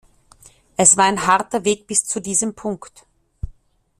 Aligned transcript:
Es 0.77 0.97
war 0.97 1.05
ein 1.05 1.27
harter 1.27 1.63
Weg 1.63 1.85
bis 1.85 2.05
zu 2.05 2.19
diesem 2.21 2.55
Punkt. 2.55 3.05